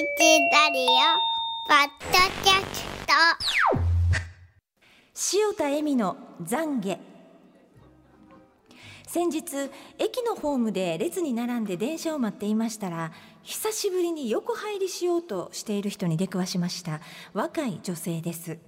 [0.00, 0.04] ラ
[0.70, 0.86] リオ
[1.66, 3.12] ポッドキャスト。
[5.36, 6.98] 塩田恵美の懺悔。
[9.08, 9.42] 先日
[9.98, 13.10] 駅のホームで列に並んで電車を待っていましたら
[13.42, 17.00] 久しぶりに横入りしようとしている人に出くわしました。
[17.32, 18.58] 若い女性です。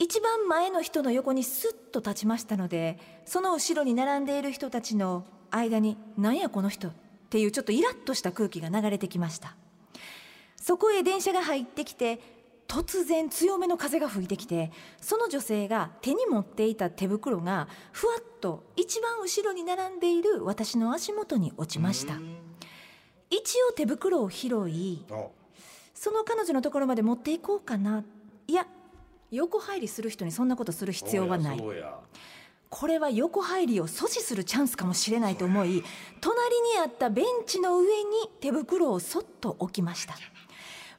[0.00, 6.92] 一番前の人の横にスッと立ちましたのでその後ろに並んでいる人たちの間に「何やこの人」っ
[7.30, 9.54] ていうちょっとイラッとした空気が流れてきました。
[10.62, 12.20] そこへ電車が入ってきて
[12.68, 22.14] 突然強めの風が吹いてきてその女性が手に持っていた手袋がふわっと一番後ろに並んでいる私の足元に落ちました。
[23.28, 25.04] 一応手袋を拾い
[25.94, 28.04] その彼女のところまで持っていこうかな。
[28.46, 28.66] いや
[29.32, 31.64] 横入りする人にそんなことする必要はない。
[32.70, 35.84] これは横入りを阻止するチャンスかもしれないと思い
[36.22, 40.14] 隣にあったベンチの上に手袋をそっと置きました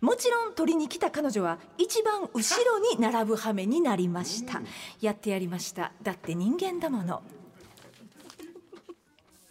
[0.04, 4.62] もちろん取りに来た彼女は一番後ろに並ぶ羽目になりました。
[5.00, 5.94] やってやりました。
[6.04, 7.24] だって人間だもの。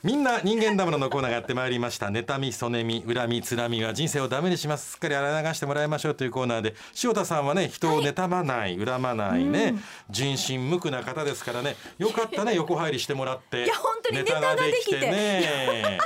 [0.02, 2.08] みんな人間ダムのコーナーがやってまいりました。
[2.08, 4.90] 妬みそねみ恨みつらみは人生をダメにします。
[4.90, 6.74] すっかり洗い流してもらいましょうというコーナーで。
[7.02, 9.76] 塩田さんはね人を妬まない、恨まないね、
[10.10, 11.76] 純真無垢な方ですからね。
[11.96, 12.52] よかったね。
[12.56, 13.64] 横入りしてもらって。
[13.64, 15.00] いや本当にネタができて。
[15.00, 15.98] ね。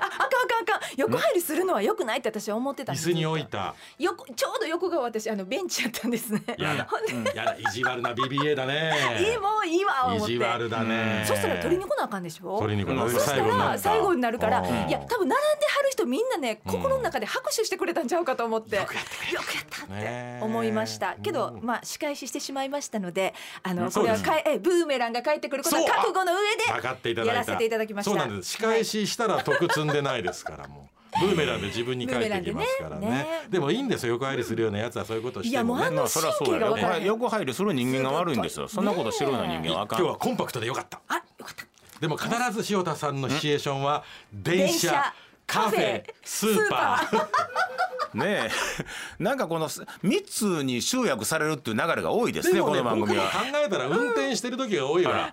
[0.00, 0.06] あ
[0.96, 3.08] 横入りするのは良くないって私は思ってたんです。
[3.08, 6.42] 椅子に置いた横ちょうど横が私あのベンチやったんですね。
[6.58, 6.88] やだ。
[7.34, 7.56] やだ。
[7.58, 8.92] 意地悪な BBA だね。
[9.20, 10.32] いいもういいわ思って。
[10.34, 11.24] 意地悪だね。
[11.26, 12.58] そしたら取りに来なあかんでしょ？
[12.58, 13.72] 取りに来なそした最後になった。
[13.72, 18.76] ら最後になるからいや多分並んではる人みんなね心の中で拍手してくれたんちゃうかと思って。
[18.76, 19.04] よよくやっ
[19.70, 21.16] たっねて思いました。
[21.22, 21.66] けどうん。
[21.66, 28.10] まあ仕返ししてしまいましたのであのこれはかええブーメランが帰ってくること覚悟の上でやらせていただきました。
[28.10, 28.50] そうなんです。
[28.50, 30.89] 仕返ししたら得積んでないですからもう
[31.20, 33.06] ブーメランで自分に返ってきますからね。
[33.08, 33.12] ね。
[33.12, 33.26] ね。
[33.48, 35.82] でもいいんですよ横入りするようなやつはそういうことしてもね。
[35.82, 41.00] いやもうあのまあそりゃそうや神経が分からへん横入りする人間が悪いんですよそんなことしてるような人間はあかん今日はコンパクトでよかった。
[41.08, 41.64] あよかった。
[42.00, 42.30] でも必
[42.62, 45.14] ず塩田さんのシチュエーションは電車電車
[45.46, 48.18] カフェスーパー。
[48.18, 48.50] ねえ。
[49.22, 49.82] なんかこの3
[50.26, 53.62] つに集約されるっていう流れが多いですねでもねこの番組僕も考は。
[53.64, 55.12] えたら運転してる時が多いわ。
[55.12, 55.30] あーなん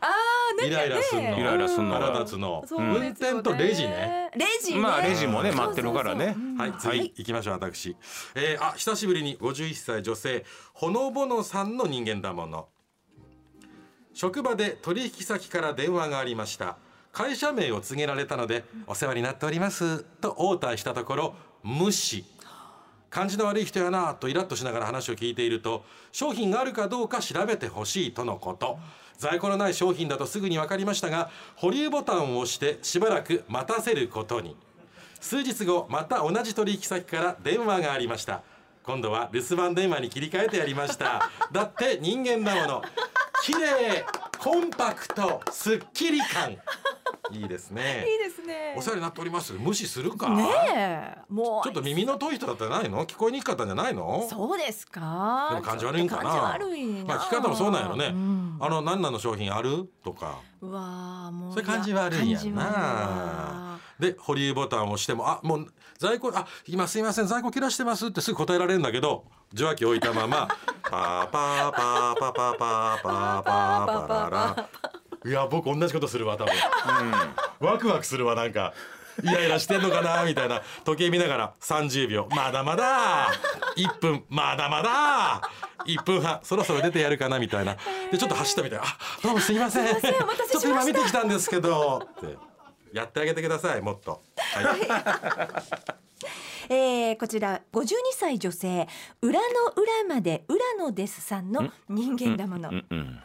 [0.65, 1.39] イライラすんの。
[1.39, 1.95] イライラすんの。
[1.95, 2.65] 腹立つの。
[2.71, 4.31] 運転とレジね。
[4.35, 4.79] レジね。
[4.79, 6.35] まあレジもね待ってるからね。
[6.57, 7.95] はい、次行きましょう私、
[8.35, 12.67] えー、あ久しぶりに51歳女性ほのぼのさんの人間だもの。
[14.13, 16.77] 職場で取引先から電話がありました。
[17.11, 20.03] 会社名を告げられたのでお世話になっております。
[20.03, 22.25] と応対したところ無視
[23.09, 28.77] 感じの悪い人やなとイラッとしながら話を聞いていると商品があるかどうか調べてほしいとのこと。
[29.17, 34.55] 在庫のない商品だとすぐに分かりましたが保留ボタンを押してしばらく待たせることに。
[35.19, 38.43] 数日後また同じ取引先から電話がありました。
[38.83, 41.29] 今度は留守番電話に切り替えてやりました。
[41.51, 42.81] だって人間だもの。
[43.43, 44.05] 綺麗
[44.37, 46.55] コンパクトすっきり感。
[47.31, 48.05] いいですね。
[48.07, 48.75] いいですね。
[48.77, 49.53] お世話になっております。
[49.53, 51.17] 無視するか、ねえ。
[51.29, 53.05] もうちょっと耳の遠い人だったらないの？
[53.05, 54.27] 聞こえにくかったんじゃないの？
[54.29, 55.47] そうですか。
[55.51, 56.23] でも感じ悪いんかな？
[56.23, 58.57] まあ聞き方もそうなんやろね、うん。
[58.59, 59.89] あの何なの商品ある？
[60.03, 60.39] とか。
[60.61, 62.63] うわあもうそれ感じ悪いやな。
[62.63, 63.79] わ。
[63.99, 65.67] で保留ボタンを押してもあもう
[65.97, 70.47] 在庫あ今すいません在庫切らしてますってすぐ答えられるんだけど受話器置いたまま
[70.83, 74.69] パーパーパーパーパーパーパーパーパララ
[75.25, 76.53] いや僕同じことするわ多分、
[77.59, 78.73] ワクワクするわなんか。
[79.23, 80.61] イライラしてんのかなみたいな。
[80.83, 82.27] 時計見ながら30秒。
[82.29, 83.31] まだまだ。
[83.75, 84.23] 1分。
[84.29, 85.41] まだまだ。
[85.85, 86.39] 1分半。
[86.43, 87.77] そろそろ出てやるかなみたいな。
[88.11, 88.85] でちょっと走ったみたいな。
[88.85, 89.87] あどうもすいません。
[89.87, 90.59] すいませんお待たせしました。
[90.59, 92.57] ちょっと今見てきたんですけどって。
[92.93, 94.75] やってあげてくださいもっと、は
[96.69, 98.87] い、 えー、こちら52歳女性
[99.21, 99.45] 裏の
[99.75, 103.19] 裏まで裏のですさんの人間だもの、うんうん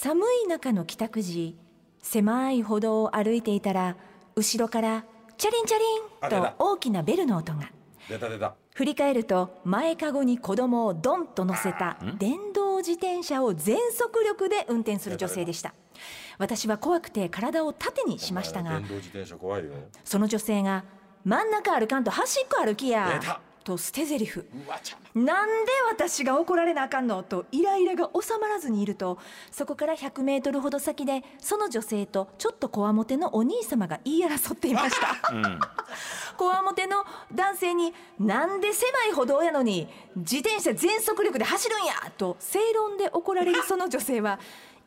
[0.00, 1.56] 寒い中の帰宅時
[2.02, 3.96] 狭い歩道を歩いていたら
[4.36, 5.04] 後ろから
[5.36, 5.84] チャリンチャリ
[6.28, 7.72] ンと大きなベルの音が。
[8.08, 8.54] 出た出た。
[8.76, 15.74] 振り返ると前かごに子供をドンと乗せた電動自転車を全速力で運転する女性でした。
[16.38, 19.72] 私は怖くて体を縦にしましたが電動自転車怖いよ。
[20.04, 20.84] その女性が
[21.26, 24.42] 「真ん中歩かんと端っこ歩きや出た」と捨て台詞。
[25.14, 27.22] なんで私が怒られなあかんの？
[27.22, 29.18] とイライラが収まらずにいると
[29.50, 35.08] そこから100メートルほど先でその女性とちょっとこわもてのお兄様が言い争っていました。
[36.38, 37.04] こわもての
[37.34, 39.86] 男性に「なんで狭い歩道やのに
[40.16, 44.38] 自転車全速力で走るんや!」と正論で怒られるその女性は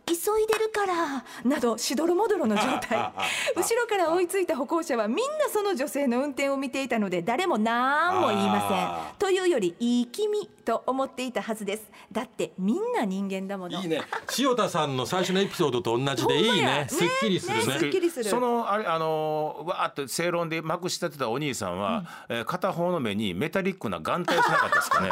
[0.05, 3.11] 急いでるからなどしどろもどろの状態。
[3.55, 14.01] 後ろから追いついた歩行者はみんなその女性の運転を見ていたので誰も何も言いませんというよりいい気味と思っていたはずですだってみんな人間だものいいね
[14.37, 25.09] 塩田さんの最初のエピソードと同じでいいねすっきりするねねすっきりするそのあれあのわーっと正論でまくし立てたお兄さんは、えー片方の目にメタリックな眼帯しなかったですかね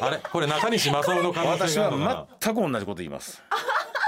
[0.00, 3.42] あれこれ中西正夫の可能性があるのかは全く同じこと言います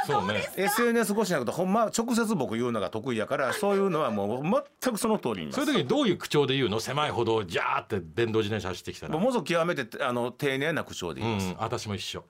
[0.07, 0.49] そうね。
[0.57, 6.81] SNS 越しじゃなくてほんま直接僕言うのが得意やからそういうのはもう全くその通りにそういう時にどういう口調で言うの？
[6.81, 9.13] 狭い歩道をジャーって電動自転車走ってきたら。
[9.13, 12.25] もうもぞ極めてあの丁寧な口調でう言います、ん私も一緒。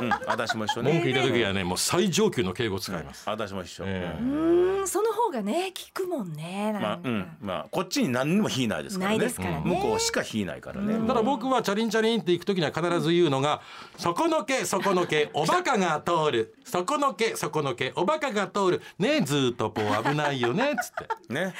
[0.00, 3.28] うん私も一緒文句ね言った時はねもう最上級の敬語使います。
[3.28, 4.22] 私も一緒、ええ。
[4.22, 7.36] うんその方がね効くもんねまあうん。
[7.40, 9.18] まあこっちに何にも火ないですからね。
[9.18, 9.62] ないですからね。
[9.64, 13.60] 向こうしか火ないからね、ただ僕はチャリンチャリンって行く時には必ず言うのが
[13.98, 16.54] 「そこのけそこのけおバカが通る。
[16.64, 18.82] そこのけそこのけおバカが通る。
[18.98, 21.32] ねえずーっとこう危ないよね」っつって。
[21.32, 21.54] ね。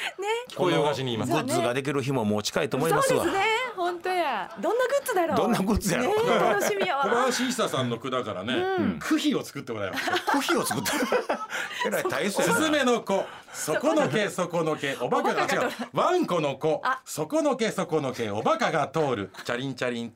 [0.55, 1.31] こういうお菓子に言います。
[1.31, 3.23] グッズができる日ももう近いと思いますわ。
[3.23, 3.45] そうですね。
[3.75, 4.49] 本当や。
[4.61, 5.37] どんなグッズだろう。
[5.37, 8.53] どんなグッズやろねえ楽しみや小わ林久さんの句だからね。
[8.99, 10.91] 句碑を作ってもらいましたコーヒーを作って
[11.87, 12.53] えらい大層やな。
[12.55, 13.25] スズメの子
[13.63, 15.69] そこのけそこのけおバカが違う。
[15.93, 16.81] ワンコの子。
[16.81, 19.29] このけそこのけおバカが通る。
[19.45, 20.13] チャリンチャリン。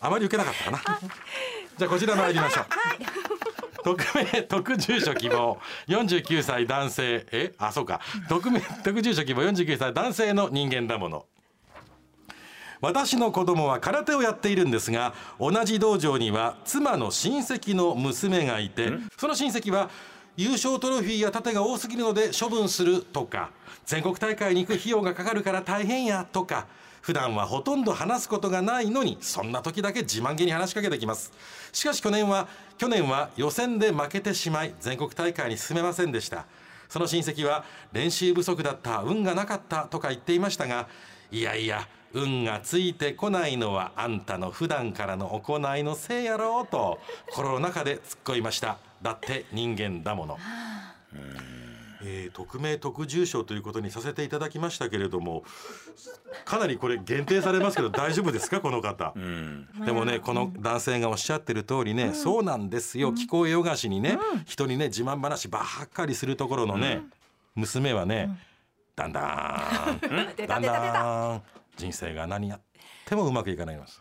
[0.00, 0.78] あまり受けなかったかな。
[1.76, 2.64] じゃあこちら参りましょう。
[3.82, 5.58] 匿名特住所希望。
[5.88, 7.26] 49歳男性。
[7.32, 7.52] え？
[7.58, 8.00] あそうか。
[8.28, 9.42] 匿名特住所希望。
[9.42, 11.26] 49歳男性の人間だもの。
[12.80, 19.88] 私の子供は空手をやっているんですが同じ道場には妻の親戚の娘がいてその親戚は
[20.36, 23.50] 優勝トロフィーや盾が多すぎるので処分するとか
[23.86, 26.66] 全国大会に行く費用がかかるから大変やとか
[27.00, 31.32] 普段はほとんど話すことがないのにそんな時だけ自慢げに話しかけてきます。
[31.72, 32.48] しかし去年は
[32.78, 36.44] 去年は予選で負けてしまい全国大会に進めませんでした。
[36.88, 40.88] その親戚は練習不足だった運がなかったとか言っていましたが
[41.30, 46.98] いやいや運がついてこないのはあんたの普段からの行いのせいやろうと
[47.30, 48.78] 心の中で突っ込みました。
[49.02, 50.38] だって人間だもの。
[52.02, 55.44] えー匿名特住所ということにさせていただきましたけれども
[56.44, 58.60] かなりこれ限定されますけど 大丈夫ですか？
[58.60, 59.12] この方、
[59.84, 63.12] でもねこの男性がおっしゃってる通りね、そうなんですよ。
[63.12, 67.02] 聞こえよがしにね、人にね自慢話ばっかりするところのね、
[67.54, 68.38] 娘はね、
[68.94, 69.20] だんだ
[69.92, 69.98] ん
[70.36, 71.42] 出だんだん
[71.76, 72.60] 人生が何やっ
[73.04, 74.00] てもうまくいかないます。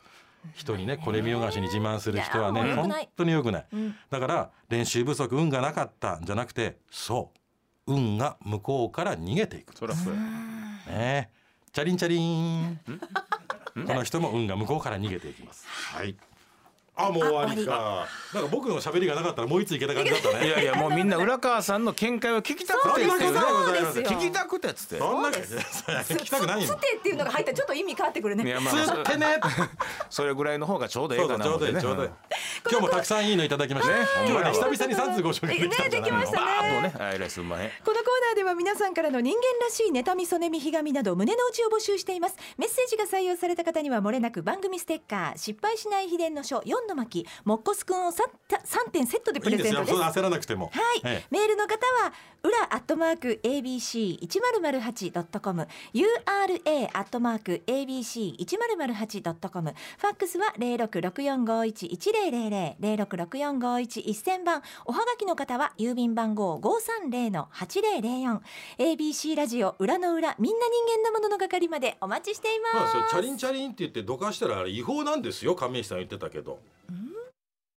[0.53, 3.65] 人にねこれ見よがしに自慢する人はいね本当に良くない、
[4.11, 7.39] だから練習不足運がなかったんじゃなくてそう
[7.87, 9.75] 運が向こうから逃げていく。
[9.75, 10.19] そりゃそうや。
[10.19, 11.29] ね。
[11.71, 12.79] チャリンチャリン。
[13.85, 15.65] この人も運が向こうから逃げていきます。
[15.67, 16.15] はい。
[16.97, 18.07] あもう終わりか。
[18.33, 20.47] なんか僕の喋りがなかったらもう一ついけた感じだったね。
[20.47, 24.05] いやいや もうみんな浦川さんの見解を聞きたくてっていうねそうですよ。
[24.05, 24.97] 聞きたくてっつって。
[24.97, 25.55] そんなそうです。
[26.13, 29.39] 聞きたくないよつてっていうのが入ったらちょっと意味変わってくるねいやまあつってね
[30.09, 32.09] それぐらいの方がちょうどええかそうだちょうな思ってねどいいちょうどいい
[32.69, 34.05] 今日もたくさんいいのいただきましたね。
[34.27, 37.05] 今日はね久々に3通ご紹介できたんじゃないのねできましたバーッとね。
[37.05, 42.35] あえらいすんまへんこのコーナーでは皆さんからの人間らしい妬み、そねみ、ひがみなど胸の内を募集しています。
[42.57, 48.15] メッセージが採用された方にはもれなく番組ステッカー、失敗しない秘伝の書4の巻、もっこすくんを 3,
[48.49, 49.91] 3点セットでプレゼントです。
[49.91, 52.13] よそう焦らなくてもはい、ええメールの方は
[52.43, 55.67] 裏アットマーク ABC 一0 0 8ドットコム。
[55.93, 59.73] URA アットマーク ABC 一0 0 8ドットコム。
[59.97, 68.41] ファックスは零六六四五一一零零零零六六四五一一千番おはがきの方は郵便番号五三零の八零零四
[68.77, 72.95] ABC ラジオ裏の裏みんな人間のものの係までお待ちしています。
[72.95, 76.59] まあそれチャリンチャリンって言ってどかしたらあれ違法なんですよ亀井さん言ってたけど